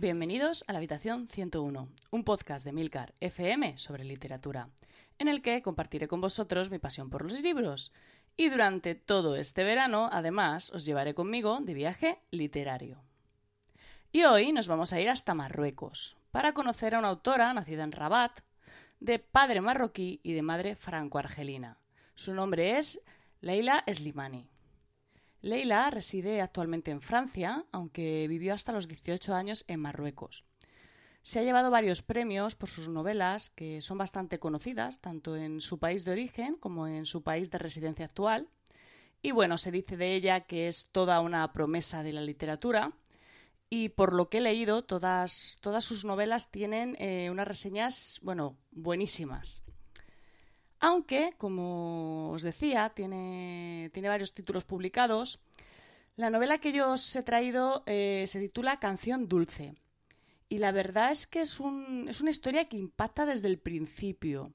bienvenidos 0.00 0.64
a 0.68 0.72
la 0.72 0.78
Habitación 0.78 1.26
101, 1.26 1.88
un 2.12 2.24
podcast 2.24 2.64
de 2.64 2.72
Milcar 2.72 3.14
FM 3.18 3.76
sobre 3.78 4.04
literatura, 4.04 4.68
en 5.18 5.26
el 5.26 5.42
que 5.42 5.60
compartiré 5.60 6.06
con 6.06 6.20
vosotros 6.20 6.70
mi 6.70 6.78
pasión 6.78 7.10
por 7.10 7.22
los 7.22 7.40
libros. 7.40 7.92
Y 8.36 8.48
durante 8.48 8.94
todo 8.94 9.34
este 9.34 9.64
verano, 9.64 10.08
además, 10.12 10.70
os 10.70 10.84
llevaré 10.84 11.14
conmigo 11.14 11.58
de 11.62 11.74
viaje 11.74 12.20
literario. 12.30 13.02
Y 14.12 14.22
hoy 14.22 14.52
nos 14.52 14.68
vamos 14.68 14.92
a 14.92 15.00
ir 15.00 15.08
hasta 15.08 15.34
Marruecos, 15.34 16.16
para 16.30 16.52
conocer 16.52 16.94
a 16.94 17.00
una 17.00 17.08
autora 17.08 17.52
nacida 17.52 17.82
en 17.82 17.90
Rabat, 17.90 18.38
de 19.00 19.18
padre 19.18 19.60
marroquí 19.60 20.20
y 20.22 20.32
de 20.32 20.42
madre 20.42 20.76
franco-argelina. 20.76 21.76
Su 22.14 22.34
nombre 22.34 22.78
es 22.78 23.00
Leila 23.40 23.82
Slimani. 23.92 24.46
Leila 25.40 25.88
reside 25.90 26.40
actualmente 26.40 26.90
en 26.90 27.00
Francia, 27.00 27.64
aunque 27.70 28.26
vivió 28.28 28.54
hasta 28.54 28.72
los 28.72 28.88
18 28.88 29.34
años 29.34 29.64
en 29.68 29.80
Marruecos. 29.80 30.44
Se 31.22 31.38
ha 31.38 31.42
llevado 31.42 31.70
varios 31.70 32.02
premios 32.02 32.54
por 32.54 32.68
sus 32.68 32.88
novelas, 32.88 33.50
que 33.50 33.80
son 33.80 33.98
bastante 33.98 34.38
conocidas, 34.38 35.00
tanto 35.00 35.36
en 35.36 35.60
su 35.60 35.78
país 35.78 36.04
de 36.04 36.12
origen 36.12 36.56
como 36.56 36.88
en 36.88 37.06
su 37.06 37.22
país 37.22 37.50
de 37.50 37.58
residencia 37.58 38.06
actual. 38.06 38.48
Y 39.20 39.32
bueno, 39.32 39.58
se 39.58 39.70
dice 39.70 39.96
de 39.96 40.14
ella 40.14 40.40
que 40.40 40.68
es 40.68 40.90
toda 40.90 41.20
una 41.20 41.52
promesa 41.52 42.02
de 42.02 42.12
la 42.12 42.20
literatura. 42.20 42.92
Y 43.70 43.90
por 43.90 44.14
lo 44.14 44.30
que 44.30 44.38
he 44.38 44.40
leído, 44.40 44.84
todas, 44.84 45.58
sus 45.80 46.04
novelas 46.04 46.50
tienen 46.50 46.96
eh, 46.98 47.28
unas 47.30 47.46
reseñas, 47.46 48.18
bueno, 48.22 48.56
buenísimas. 48.70 49.62
Aunque, 50.80 51.34
como 51.38 52.30
os 52.30 52.42
decía, 52.42 52.90
tiene, 52.90 53.90
tiene 53.92 54.08
varios 54.08 54.32
títulos 54.32 54.64
publicados. 54.64 55.40
La 56.16 56.30
novela 56.30 56.58
que 56.58 56.72
yo 56.72 56.92
os 56.92 57.16
he 57.16 57.22
traído 57.22 57.82
eh, 57.86 58.24
se 58.26 58.40
titula 58.40 58.78
Canción 58.78 59.28
Dulce. 59.28 59.74
Y 60.48 60.58
la 60.58 60.72
verdad 60.72 61.10
es 61.10 61.26
que 61.26 61.40
es, 61.40 61.60
un, 61.60 62.06
es 62.08 62.20
una 62.20 62.30
historia 62.30 62.68
que 62.68 62.76
impacta 62.76 63.26
desde 63.26 63.48
el 63.48 63.58
principio. 63.58 64.54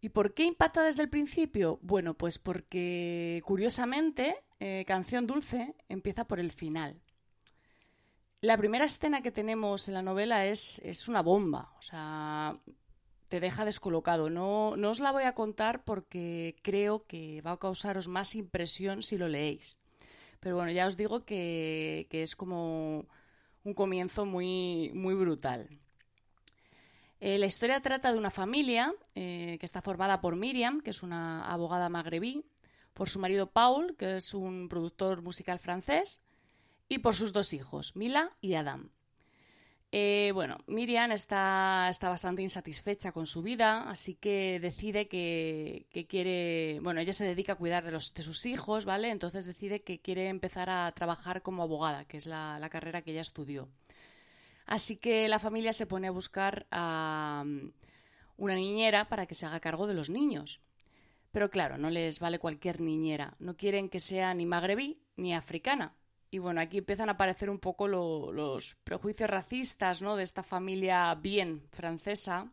¿Y 0.00 0.10
por 0.10 0.34
qué 0.34 0.44
impacta 0.44 0.82
desde 0.82 1.02
el 1.02 1.10
principio? 1.10 1.78
Bueno, 1.82 2.14
pues 2.14 2.38
porque 2.38 3.42
curiosamente 3.44 4.36
eh, 4.60 4.84
Canción 4.86 5.26
Dulce 5.26 5.74
empieza 5.88 6.26
por 6.26 6.38
el 6.38 6.52
final. 6.52 7.00
La 8.40 8.56
primera 8.56 8.84
escena 8.84 9.20
que 9.20 9.32
tenemos 9.32 9.88
en 9.88 9.94
la 9.94 10.02
novela 10.02 10.46
es, 10.46 10.78
es 10.84 11.08
una 11.08 11.22
bomba. 11.22 11.72
O 11.78 11.82
sea, 11.82 12.56
te 13.28 13.40
deja 13.40 13.64
descolocado. 13.64 14.30
No, 14.30 14.76
no 14.76 14.90
os 14.90 15.00
la 15.00 15.12
voy 15.12 15.24
a 15.24 15.34
contar 15.34 15.84
porque 15.84 16.56
creo 16.62 17.06
que 17.06 17.40
va 17.42 17.52
a 17.52 17.58
causaros 17.58 18.08
más 18.08 18.34
impresión 18.34 19.02
si 19.02 19.18
lo 19.18 19.28
leéis. 19.28 19.78
Pero 20.40 20.56
bueno, 20.56 20.72
ya 20.72 20.86
os 20.86 20.96
digo 20.96 21.24
que, 21.24 22.06
es 22.10 22.36
como 22.36 23.06
un 23.64 23.74
comienzo 23.74 24.24
muy, 24.24 24.90
muy 24.94 25.14
brutal. 25.14 25.68
Eh, 27.20 27.38
la 27.38 27.46
historia 27.46 27.80
trata 27.80 28.12
de 28.12 28.18
una 28.18 28.30
familia 28.30 28.94
eh, 29.14 29.56
que 29.58 29.66
está 29.66 29.82
formada 29.82 30.20
por 30.20 30.36
Miriam, 30.36 30.80
que 30.80 30.90
es 30.90 31.02
una 31.02 31.44
abogada 31.44 31.88
magrebí, 31.88 32.44
por 32.94 33.08
su 33.08 33.18
marido 33.18 33.50
Paul, 33.50 33.96
que 33.96 34.16
es 34.16 34.34
un 34.34 34.68
productor 34.68 35.22
musical 35.22 35.58
francés, 35.58 36.22
y 36.88 36.98
por 36.98 37.14
sus 37.14 37.32
dos 37.32 37.52
hijos, 37.52 37.96
Mila 37.96 38.36
y 38.40 38.54
Adam. 38.54 38.90
Eh, 39.90 40.32
bueno, 40.34 40.58
Miriam 40.66 41.12
está, 41.12 41.88
está, 41.88 42.10
bastante 42.10 42.42
insatisfecha 42.42 43.12
con 43.12 43.24
su 43.26 43.42
vida, 43.42 43.88
así 43.88 44.14
que 44.14 44.60
decide 44.60 45.08
que, 45.08 45.86
quiere, 46.08 46.78
bueno, 46.82 47.00
ella 47.00 47.14
se 47.14 47.24
dedica 47.26 47.54
a 47.54 47.56
cuidar 47.56 47.84
de, 47.84 47.92
los, 47.92 48.12
de 48.12 48.22
sus 48.22 48.44
hijos, 48.44 48.84
¿vale? 48.84 49.10
Entonces 49.10 49.46
decide 49.46 49.82
que 49.82 50.00
quiere 50.00 50.28
empezar 50.28 50.68
a 50.68 50.92
trabajar 50.92 51.40
como 51.40 51.62
abogada, 51.62 52.04
que 52.04 52.18
es 52.18 52.26
la, 52.26 52.68
carrera 52.70 53.00
que 53.00 53.12
ella 53.12 53.22
estudió. 53.22 53.68
Así 54.66 54.96
que 54.98 55.26
la 55.28 55.38
familia 55.38 55.72
se 55.72 55.86
pone 55.86 56.08
a 56.08 56.10
buscar 56.10 56.66
a 56.70 57.42
um, 57.46 57.72
una 58.36 58.56
niñera 58.56 59.08
para 59.08 59.24
que 59.26 59.34
se 59.34 59.46
haga 59.46 59.60
cargo 59.60 59.86
de 59.86 59.94
los 59.94 60.10
niños. 60.10 60.60
Pero 61.32 61.48
claro, 61.48 61.78
no 61.78 61.88
les 61.88 62.20
vale 62.20 62.38
cualquier 62.38 62.82
niñera. 62.82 63.36
No 63.38 63.56
quieren 63.56 63.88
que 63.88 64.00
sea 64.00 64.34
ni 64.34 64.44
magrebí 64.44 65.00
ni 65.16 65.34
africana, 65.34 65.94
y 66.30 66.38
bueno, 66.38 66.60
aquí 66.60 66.78
empiezan 66.78 67.08
a 67.08 67.12
aparecer 67.12 67.48
un 67.48 67.58
poco 67.58 67.88
los 67.88 68.76
prejuicios 68.84 69.30
racistas 69.30 70.02
¿no? 70.02 70.16
de 70.16 70.24
esta 70.24 70.42
familia 70.42 71.14
bien 71.14 71.62
francesa. 71.70 72.50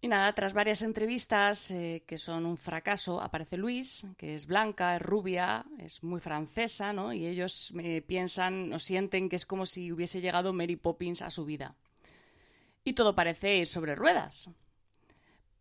Y 0.00 0.08
nada, 0.08 0.32
tras 0.34 0.52
varias 0.52 0.82
entrevistas 0.82 1.70
eh, 1.70 2.04
que 2.06 2.18
son 2.18 2.46
un 2.46 2.56
fracaso, 2.56 3.20
aparece 3.20 3.56
Luis, 3.56 4.06
que 4.16 4.34
es 4.34 4.46
blanca, 4.46 4.94
es 4.94 5.02
rubia, 5.02 5.64
es 5.78 6.04
muy 6.04 6.20
francesa, 6.20 6.92
¿no? 6.92 7.12
Y 7.12 7.26
ellos 7.26 7.72
eh, 7.78 8.02
piensan 8.02 8.72
o 8.72 8.78
sienten 8.78 9.28
que 9.28 9.36
es 9.36 9.46
como 9.46 9.64
si 9.64 9.90
hubiese 9.90 10.20
llegado 10.20 10.52
Mary 10.52 10.76
Poppins 10.76 11.22
a 11.22 11.30
su 11.30 11.44
vida. 11.44 11.74
Y 12.84 12.92
todo 12.92 13.14
parece 13.14 13.56
ir 13.56 13.66
sobre 13.66 13.96
ruedas. 13.96 14.50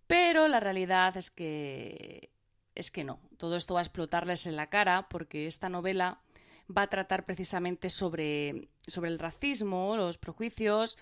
Pero 0.06 0.48
la 0.48 0.60
realidad 0.60 1.18
es 1.18 1.32
que 1.32 2.30
es 2.76 2.92
que 2.92 3.06
no. 3.06 3.20
Todo 3.38 3.56
esto 3.56 3.74
va 3.74 3.80
a 3.80 3.84
explotarles 3.84 4.46
en 4.46 4.58
la 4.58 4.70
cara 4.70 5.08
porque 5.10 5.48
esta 5.48 5.70
novela 5.70 6.20
va 6.70 6.84
a 6.84 6.90
tratar 6.90 7.26
precisamente 7.26 7.90
sobre, 7.90 8.70
sobre 8.88 9.10
el 9.10 9.20
racismo, 9.20 9.96
los 9.98 10.18
prejuicios, 10.18 10.98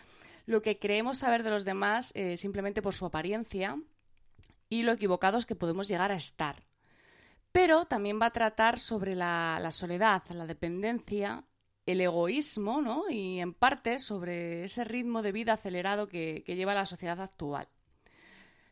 lo 0.45 0.61
que 0.61 0.79
creemos 0.79 1.19
saber 1.19 1.43
de 1.43 1.49
los 1.49 1.65
demás 1.65 2.11
eh, 2.15 2.37
simplemente 2.37 2.81
por 2.81 2.93
su 2.93 3.05
apariencia 3.05 3.77
y 4.69 4.83
lo 4.83 4.91
equivocados 4.91 5.45
que 5.45 5.55
podemos 5.55 5.87
llegar 5.87 6.11
a 6.11 6.15
estar. 6.15 6.63
Pero 7.51 7.85
también 7.85 8.19
va 8.19 8.27
a 8.27 8.33
tratar 8.33 8.79
sobre 8.79 9.13
la, 9.13 9.69
soledad, 9.71 10.23
la 10.29 10.47
dependencia, 10.47 11.43
el 11.85 12.01
egoísmo, 12.01 12.81
¿no? 12.81 13.09
Y 13.09 13.39
en 13.39 13.53
parte 13.53 13.99
sobre 13.99 14.63
ese 14.63 14.83
ritmo 14.83 15.21
de 15.21 15.31
vida 15.31 15.53
acelerado 15.53 16.07
que, 16.07 16.43
lleva 16.47 16.73
la 16.73 16.87
sociedad 16.87 17.21
actual. 17.21 17.67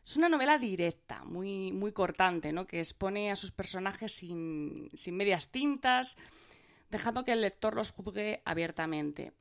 Es 0.04 0.16
una 0.16 0.28
novela 0.28 0.58
directa, 0.58 1.22
muy, 1.24 1.70
muy 1.70 1.92
cortante, 1.92 2.52
¿no? 2.52 2.66
Que 2.66 2.80
expone 2.80 3.30
a 3.30 3.36
sus 3.36 3.52
personajes 3.52 4.12
sin, 4.12 4.90
sin 4.94 5.16
medias 5.16 5.52
tintas, 5.52 6.16
dejando 6.92 7.24
que 7.24 7.32
el 7.32 7.40
lector 7.40 7.74
los 7.74 7.90
juzgue 7.90 8.42
abiertamente. 8.44 9.32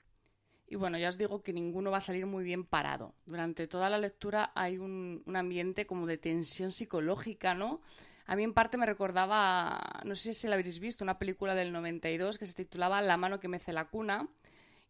Y 0.67 0.77
bueno, 0.77 0.97
ya 0.97 1.09
os 1.09 1.17
digo 1.17 1.43
que 1.43 1.51
ninguno 1.51 1.91
va 1.91 1.97
a 1.97 2.07
salir 2.09 2.25
muy 2.25 2.45
bien 2.45 2.63
parado. 2.63 3.13
Durante 3.25 3.67
toda 3.67 3.89
la 3.89 3.99
lectura 3.99 4.53
hay 4.55 4.77
un, 4.77 5.21
ambiente 5.35 5.85
como 5.85 6.07
de 6.07 6.17
tensión 6.17 6.71
psicológica, 6.71 7.53
¿no? 7.53 7.81
A 8.25 8.37
mí 8.37 8.43
en 8.43 8.53
parte 8.53 8.77
me 8.77 8.85
recordaba, 8.85 10.01
no 10.05 10.15
sé 10.15 10.33
si 10.33 10.47
la 10.47 10.55
habréis 10.55 10.79
visto, 10.79 11.03
una 11.03 11.19
película 11.19 11.55
del 11.55 11.73
92 11.73 12.37
que 12.37 12.45
se 12.45 12.53
titulaba 12.53 13.01
La 13.01 13.17
mano 13.17 13.41
que 13.41 13.49
mece 13.49 13.73
la 13.73 13.89
cuna. 13.89 14.29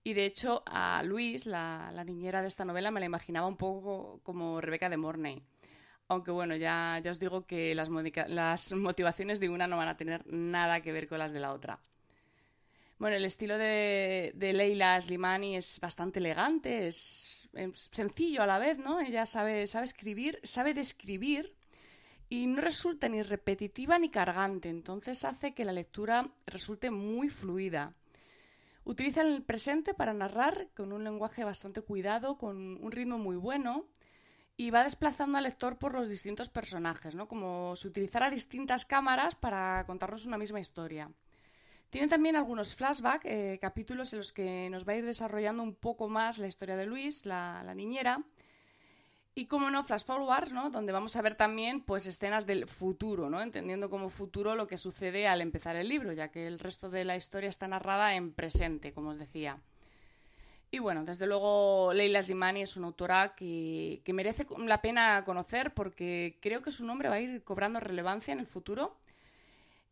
Y 0.03 0.13
de 0.13 0.25
hecho 0.25 0.61
a 0.67 1.01
Luis, 1.01 1.47
la, 1.47 1.91
niñera 2.05 2.41
de 2.41 2.47
esta 2.47 2.63
novela, 2.63 2.91
me 2.91 3.00
la 3.00 3.07
imaginaba 3.07 3.47
un 3.47 3.57
poco 3.57 4.19
como 4.21 4.61
Rebeca 4.61 4.88
de 4.88 4.97
Mornay. 4.97 5.41
Aunque 6.09 6.29
bueno, 6.29 6.55
ya, 6.55 7.01
ya 7.03 7.09
os 7.09 7.19
digo 7.19 7.47
que 7.47 7.73
las, 7.73 7.89
las 8.27 8.73
motivaciones 8.73 9.39
de 9.39 9.50
una 9.50 9.66
no 9.66 9.77
van 9.77 9.88
a 9.88 9.97
tener 9.97 10.27
nada 10.27 10.81
que 10.81 10.91
ver 10.91 11.07
con 11.07 11.17
las 11.17 11.33
de 11.33 11.39
la 11.39 11.53
otra. 11.53 11.79
Bueno, 13.01 13.16
el 13.16 13.25
estilo 13.25 13.57
de, 13.57 14.31
Leila 14.38 15.01
Slimani 15.01 15.56
es 15.56 15.79
bastante 15.79 16.19
elegante, 16.19 16.85
es, 16.85 17.50
sencillo 17.73 18.44
a 18.44 18.45
la 18.45 18.59
vez, 18.59 18.78
¿no? 18.78 19.00
Ella 19.00 19.25
sabe, 19.25 19.66
sabe 19.66 19.85
escribir, 19.85 20.39
sabe 20.44 20.75
describir 20.75 21.51
y 22.29 22.45
no 22.45 22.62
resulta 22.62 23.09
ni 23.09 23.23
repetitiva 23.23 23.97
ni 23.97 24.12
cargante, 24.12 24.69
entonces 24.69 25.25
hace 25.25 25.56
que 25.56 25.66
la 25.66 25.72
lectura 25.72 26.29
resulte 26.45 26.91
muy 26.91 27.29
fluida. 27.29 27.95
Utiliza 28.84 29.22
el 29.22 29.41
presente 29.41 29.95
para 29.95 30.13
narrar 30.13 30.68
con 30.75 30.94
un 30.94 31.03
lenguaje 31.03 31.44
bastante 31.44 31.81
cuidado, 31.81 32.38
con 32.38 32.56
un 32.83 32.91
ritmo 32.91 33.18
muy 33.18 33.35
bueno 33.35 33.88
y 34.57 34.69
va 34.69 34.83
desplazando 34.83 35.39
al 35.39 35.45
lector 35.45 35.79
por 35.79 35.95
los 35.95 36.07
distintos 36.07 36.51
personajes, 36.51 37.15
¿no? 37.15 37.27
Como 37.27 37.75
si 37.75 37.88
utilizara 37.88 38.30
distintas 38.30 38.86
cámaras 38.86 39.33
para 39.33 39.83
contarnos 39.88 40.27
una 40.27 40.38
misma 40.38 40.59
historia. 40.59 41.09
Tiene 41.91 42.07
también 42.07 42.38
algunos 42.38 42.73
flashbacks, 42.73 43.25
eh, 43.25 43.59
capítulos 43.59 44.13
en 44.13 44.19
los 44.19 44.31
que 44.31 44.69
nos 44.69 44.88
va 44.88 44.93
a 44.93 44.95
ir 44.95 45.05
desarrollando 45.05 45.61
un 45.61 45.75
poco 45.75 46.07
más 46.07 46.39
la 46.39 46.47
historia 46.47 46.77
de 46.77 46.85
Luis, 46.85 47.25
la, 47.25 47.73
niñera. 47.75 48.23
Y 49.35 49.47
como 49.47 49.69
no, 49.69 49.83
flash 49.83 50.05
forward, 50.05 50.53
¿no? 50.53 50.69
Donde 50.69 50.93
vamos 50.93 51.17
a 51.17 51.21
ver 51.21 51.35
también 51.35 51.81
pues 51.81 52.05
escenas 52.05 52.45
del 52.45 52.65
futuro, 52.65 53.29
¿no? 53.29 53.41
Entendiendo 53.41 53.89
como 53.89 54.09
futuro 54.09 54.55
lo 54.55 54.67
que 54.67 54.77
sucede 54.77 55.27
al 55.27 55.41
empezar 55.41 55.75
el 55.75 55.89
libro, 55.89 56.13
ya 56.13 56.31
que 56.31 56.47
el 56.47 56.59
resto 56.59 56.89
de 56.89 57.03
la 57.03 57.17
historia 57.17 57.49
está 57.49 57.67
narrada 57.67 58.15
en 58.15 58.31
presente, 58.31 58.93
como 58.93 59.09
os 59.09 59.19
decía. 59.19 59.59
Y 60.69 60.79
bueno, 60.79 61.03
desde 61.03 61.27
luego 61.27 61.91
Leila 61.93 62.21
Slimani 62.21 62.61
es 62.61 62.77
una 62.77 62.88
autora 62.88 63.35
que, 63.35 64.01
que 64.05 64.13
merece 64.13 64.47
la 64.59 64.81
pena 64.81 65.25
conocer 65.25 65.73
porque 65.73 66.38
creo 66.41 66.61
que 66.61 66.71
su 66.71 66.85
nombre 66.85 67.09
va 67.09 67.15
a 67.15 67.21
ir 67.21 67.43
cobrando 67.43 67.81
relevancia 67.81 68.31
en 68.31 68.39
el 68.39 68.47
futuro. 68.47 68.95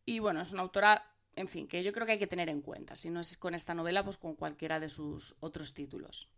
Y 0.06 0.18
bueno, 0.18 0.40
es 0.40 0.52
una 0.52 0.62
autora 0.62 1.04
en 1.40 1.48
fin, 1.48 1.66
que 1.66 1.82
yo 1.82 1.92
creo 1.92 2.06
que 2.06 2.12
hay 2.12 2.18
que 2.18 2.26
tener 2.26 2.48
en 2.48 2.60
cuenta. 2.60 2.94
Si 2.94 3.10
no 3.10 3.20
es 3.20 3.36
con 3.36 3.54
esta 3.54 3.74
novela, 3.74 4.04
pues 4.04 4.18
con 4.18 4.34
cualquiera 4.34 4.78
de 4.78 4.88
sus 4.88 5.36
otros 5.40 5.74
títulos. 5.74 6.28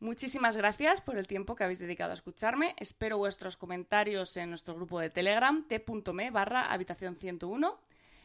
Muchísimas 0.00 0.56
gracias 0.56 1.00
por 1.00 1.18
el 1.18 1.26
tiempo 1.26 1.56
que 1.56 1.64
habéis 1.64 1.80
dedicado 1.80 2.12
a 2.12 2.14
escucharme. 2.14 2.74
Espero 2.78 3.18
vuestros 3.18 3.56
comentarios 3.56 4.36
en 4.36 4.50
nuestro 4.50 4.74
grupo 4.74 5.00
de 5.00 5.10
Telegram, 5.10 5.66
t.me 5.66 6.30
barra 6.30 6.72
habitación 6.72 7.16
101. 7.16 7.80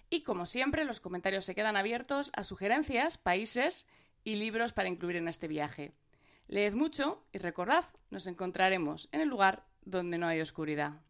Y 0.10 0.22
como 0.22 0.46
siempre, 0.46 0.86
los 0.86 1.00
comentarios 1.00 1.46
se 1.46 1.56
quedan 1.56 1.76
abiertos 1.76 2.32
a 2.36 2.44
sugerencias, 2.44 3.18
países 3.18 3.88
y 4.24 4.36
libros 4.36 4.72
para 4.72 4.90
incluir 4.90 5.16
en 5.16 5.28
este 5.28 5.48
viaje. 5.48 5.94
Leed 6.48 6.74
mucho 6.74 7.26
y 7.32 7.40
recordad, 7.40 7.86
nos 8.12 8.28
encontraremos 8.28 9.10
en 9.12 9.22
el 9.22 9.30
lugar 9.30 9.66
donde 9.82 10.18
no 10.18 10.28
hay 10.28 10.42
oscuridad. 10.42 11.02